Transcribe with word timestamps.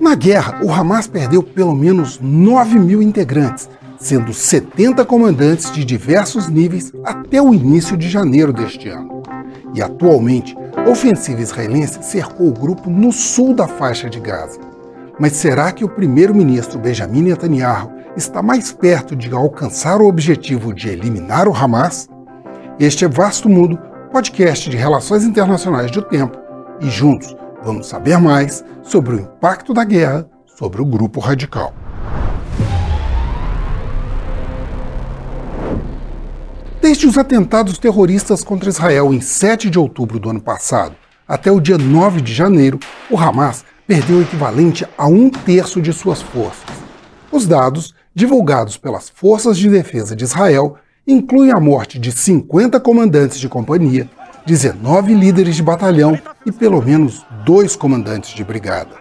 Na 0.00 0.14
guerra, 0.14 0.60
o 0.62 0.72
Hamas 0.72 1.06
perdeu 1.06 1.42
pelo 1.42 1.74
menos 1.74 2.18
9 2.20 2.78
mil 2.78 3.00
integrantes, 3.02 3.68
sendo 3.98 4.32
70 4.32 5.04
comandantes 5.04 5.70
de 5.70 5.84
diversos 5.84 6.48
níveis 6.48 6.92
até 7.04 7.40
o 7.40 7.54
início 7.54 7.96
de 7.96 8.08
janeiro 8.08 8.52
deste 8.52 8.88
ano. 8.88 9.22
E 9.74 9.82
atualmente, 9.82 10.56
a 10.76 10.88
ofensiva 10.90 11.40
israelense 11.40 12.02
cercou 12.02 12.48
o 12.48 12.52
grupo 12.52 12.90
no 12.90 13.12
sul 13.12 13.54
da 13.54 13.66
faixa 13.66 14.08
de 14.08 14.20
Gaza. 14.20 14.60
Mas 15.18 15.32
será 15.32 15.72
que 15.72 15.84
o 15.84 15.88
primeiro-ministro 15.88 16.78
Benjamin 16.78 17.22
Netanyahu 17.22 17.90
está 18.16 18.42
mais 18.42 18.70
perto 18.72 19.16
de 19.16 19.32
alcançar 19.32 20.00
o 20.00 20.06
objetivo 20.06 20.74
de 20.74 20.88
eliminar 20.88 21.48
o 21.48 21.54
Hamas? 21.54 22.08
Este 22.78 23.04
é 23.04 23.08
Vasto 23.08 23.48
Mundo, 23.48 23.78
podcast 24.12 24.68
de 24.68 24.76
relações 24.76 25.24
internacionais 25.24 25.90
do 25.90 26.02
tempo, 26.02 26.38
e 26.80 26.90
juntos 26.90 27.34
vamos 27.66 27.88
saber 27.88 28.16
mais 28.18 28.64
sobre 28.84 29.16
o 29.16 29.20
impacto 29.20 29.74
da 29.74 29.82
guerra 29.82 30.24
sobre 30.46 30.80
o 30.80 30.86
grupo 30.86 31.18
radical. 31.18 31.74
Desde 36.80 37.08
os 37.08 37.18
atentados 37.18 37.76
terroristas 37.76 38.44
contra 38.44 38.68
Israel 38.68 39.12
em 39.12 39.20
7 39.20 39.68
de 39.68 39.80
outubro 39.80 40.20
do 40.20 40.30
ano 40.30 40.40
passado 40.40 40.94
até 41.26 41.50
o 41.50 41.60
dia 41.60 41.76
9 41.76 42.20
de 42.20 42.32
janeiro, 42.32 42.78
o 43.10 43.18
Hamas 43.18 43.64
perdeu 43.84 44.18
o 44.18 44.22
equivalente 44.22 44.86
a 44.96 45.08
um 45.08 45.28
terço 45.28 45.82
de 45.82 45.92
suas 45.92 46.22
forças. 46.22 46.76
Os 47.32 47.48
dados, 47.48 47.92
divulgados 48.14 48.76
pelas 48.76 49.08
Forças 49.08 49.58
de 49.58 49.68
Defesa 49.68 50.14
de 50.14 50.22
Israel, 50.22 50.76
incluem 51.04 51.50
a 51.50 51.58
morte 51.58 51.98
de 51.98 52.12
50 52.12 52.78
comandantes 52.78 53.40
de 53.40 53.48
companhia, 53.48 54.08
19 54.46 55.12
líderes 55.12 55.56
de 55.56 55.62
batalhão 55.64 56.16
e 56.46 56.52
pelo 56.52 56.80
menos 56.80 57.26
dois 57.46 57.76
comandantes 57.76 58.34
de 58.34 58.42
brigada. 58.42 58.96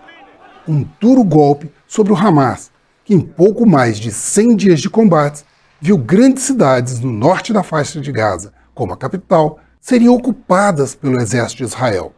Um 0.67 0.87
duro 1.01 1.23
golpe 1.23 1.71
sobre 1.87 2.13
o 2.13 2.15
Hamas, 2.15 2.69
que 3.03 3.15
em 3.15 3.19
pouco 3.19 3.65
mais 3.65 3.97
de 3.97 4.11
100 4.11 4.55
dias 4.55 4.81
de 4.81 4.87
combates 4.87 5.43
viu 5.81 5.97
grandes 5.97 6.43
cidades 6.43 6.99
no 6.99 7.11
norte 7.11 7.51
da 7.51 7.63
faixa 7.63 7.99
de 7.99 8.11
Gaza, 8.11 8.53
como 8.75 8.93
a 8.93 8.97
capital, 8.97 9.57
serem 9.81 10.09
ocupadas 10.09 10.93
pelo 10.93 11.19
exército 11.19 11.57
de 11.57 11.63
Israel. 11.63 12.13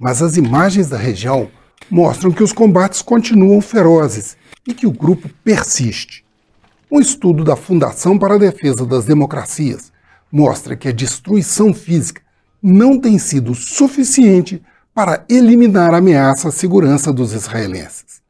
Mas 0.00 0.20
as 0.20 0.36
imagens 0.36 0.88
da 0.88 0.96
região 0.96 1.48
mostram 1.88 2.32
que 2.32 2.42
os 2.42 2.52
combates 2.52 3.00
continuam 3.00 3.60
ferozes 3.60 4.36
e 4.66 4.74
que 4.74 4.86
o 4.86 4.92
grupo 4.92 5.30
persiste. 5.44 6.24
Um 6.90 6.98
estudo 6.98 7.44
da 7.44 7.54
Fundação 7.54 8.18
para 8.18 8.34
a 8.34 8.38
Defesa 8.38 8.84
das 8.84 9.04
Democracias 9.04 9.92
mostra 10.30 10.74
que 10.74 10.88
a 10.88 10.92
destruição 10.92 11.72
física 11.72 12.20
não 12.60 12.98
tem 12.98 13.16
sido 13.16 13.54
suficiente 13.54 14.60
para 14.94 15.24
eliminar 15.28 15.94
a 15.94 15.98
ameaça 15.98 16.48
à 16.48 16.52
segurança 16.52 17.12
dos 17.12 17.32
israelenses. 17.32 18.20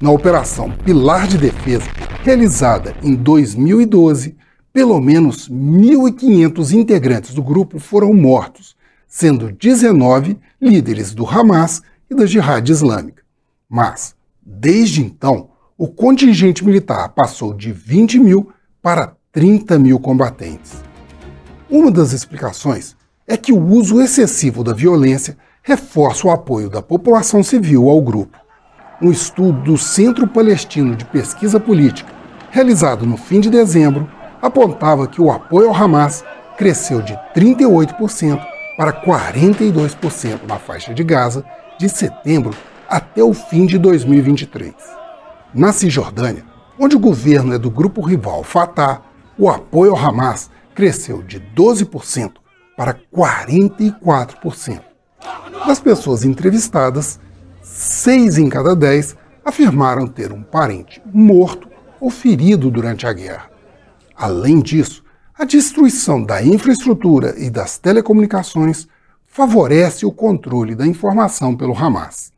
Na 0.00 0.10
Operação 0.10 0.70
Pilar 0.70 1.26
de 1.26 1.38
Defesa, 1.38 1.86
realizada 2.22 2.94
em 3.02 3.14
2012, 3.14 4.36
pelo 4.72 5.00
menos 5.00 5.48
1.500 5.48 6.72
integrantes 6.72 7.34
do 7.34 7.42
grupo 7.42 7.78
foram 7.78 8.12
mortos, 8.12 8.76
sendo 9.08 9.52
19 9.52 10.38
líderes 10.60 11.14
do 11.14 11.26
Hamas 11.26 11.82
e 12.10 12.14
da 12.14 12.26
Jihad 12.26 12.68
Islâmica. 12.68 13.22
Mas, 13.68 14.14
desde 14.44 15.02
então, 15.02 15.50
o 15.76 15.88
contingente 15.88 16.64
militar 16.64 17.08
passou 17.08 17.52
de 17.52 17.72
20 17.72 18.18
mil 18.20 18.52
para 18.80 19.16
30 19.32 19.78
mil 19.78 19.98
combatentes. 19.98 20.74
Uma 21.68 21.90
das 21.90 22.12
explicações 22.12 22.96
é 23.26 23.36
que 23.36 23.52
o 23.52 23.60
uso 23.60 24.00
excessivo 24.00 24.62
da 24.62 24.72
violência 24.72 25.36
reforça 25.64 26.28
o 26.28 26.30
apoio 26.30 26.70
da 26.70 26.80
população 26.80 27.42
civil 27.42 27.88
ao 27.88 28.00
grupo. 28.00 28.38
Um 29.02 29.10
estudo 29.10 29.60
do 29.62 29.76
Centro 29.76 30.28
Palestino 30.28 30.94
de 30.94 31.04
Pesquisa 31.04 31.58
Política 31.58 32.14
realizado 32.54 33.04
no 33.04 33.16
fim 33.16 33.40
de 33.40 33.50
dezembro, 33.50 34.08
apontava 34.40 35.08
que 35.08 35.20
o 35.20 35.28
apoio 35.28 35.70
ao 35.70 35.74
Hamas 35.74 36.24
cresceu 36.56 37.02
de 37.02 37.12
38% 37.34 38.40
para 38.76 38.92
42% 38.92 40.46
na 40.46 40.56
faixa 40.56 40.94
de 40.94 41.02
Gaza 41.02 41.44
de 41.80 41.88
setembro 41.88 42.54
até 42.88 43.24
o 43.24 43.34
fim 43.34 43.66
de 43.66 43.76
2023. 43.76 44.72
Na 45.52 45.72
Cisjordânia, 45.72 46.44
onde 46.78 46.94
o 46.94 47.00
governo 47.00 47.54
é 47.54 47.58
do 47.58 47.72
grupo 47.72 48.00
rival 48.00 48.44
Fatah, 48.44 49.02
o 49.36 49.50
apoio 49.50 49.90
ao 49.90 49.98
Hamas 49.98 50.48
cresceu 50.76 51.24
de 51.24 51.40
12% 51.56 52.34
para 52.76 52.96
44%. 53.12 54.93
Das 55.66 55.80
pessoas 55.80 56.24
entrevistadas, 56.24 57.18
6 57.62 58.36
em 58.36 58.50
cada 58.50 58.76
10 58.76 59.16
afirmaram 59.42 60.06
ter 60.06 60.30
um 60.30 60.42
parente 60.42 61.00
morto 61.06 61.68
ou 61.98 62.10
ferido 62.10 62.70
durante 62.70 63.06
a 63.06 63.12
guerra. 63.14 63.50
Além 64.14 64.60
disso, 64.60 65.02
a 65.36 65.44
destruição 65.44 66.22
da 66.22 66.44
infraestrutura 66.44 67.34
e 67.38 67.48
das 67.48 67.78
telecomunicações 67.78 68.86
favorece 69.26 70.04
o 70.04 70.12
controle 70.12 70.74
da 70.74 70.86
informação 70.86 71.56
pelo 71.56 71.76
Hamas. 71.76 72.30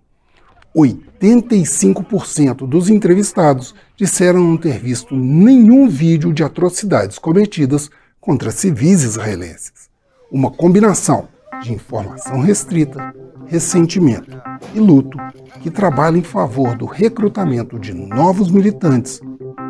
85% 0.74 2.66
dos 2.66 2.88
entrevistados 2.88 3.74
disseram 3.96 4.40
não 4.40 4.56
ter 4.56 4.78
visto 4.78 5.16
nenhum 5.16 5.88
vídeo 5.88 6.32
de 6.32 6.44
atrocidades 6.44 7.18
cometidas 7.18 7.90
contra 8.20 8.52
civis 8.52 9.02
israelenses. 9.02 9.90
Uma 10.30 10.50
combinação 10.50 11.28
de 11.62 11.72
informação 11.72 12.40
restrita, 12.40 13.14
ressentimento 13.46 14.40
e 14.74 14.80
luto 14.80 15.18
que 15.60 15.70
trabalha 15.70 16.18
em 16.18 16.22
favor 16.22 16.76
do 16.76 16.86
recrutamento 16.86 17.78
de 17.78 17.92
novos 17.92 18.50
militantes 18.50 19.20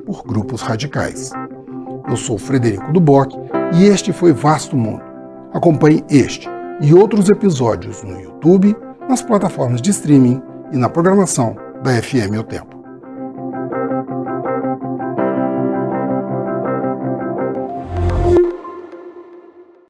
por 0.05 0.23
grupos 0.25 0.63
radicais. 0.63 1.31
Eu 2.09 2.17
sou 2.17 2.39
Frederico 2.39 2.93
Duboc 2.93 3.33
e 3.75 3.85
este 3.85 4.13
foi 4.13 4.33
Vasto 4.33 4.77
Mundo. 4.77 5.03
Acompanhe 5.53 6.05
este 6.09 6.49
e 6.81 6.95
outros 6.95 7.29
episódios 7.29 8.03
no 8.03 8.21
YouTube, 8.21 8.77
nas 9.09 9.23
plataformas 9.23 9.81
de 9.81 9.91
streaming 9.91 10.41
e 10.73 10.77
na 10.77 10.89
programação 10.89 11.57
da 11.83 11.91
FM 12.03 12.39
O 12.39 12.45
Tempo. 12.45 12.77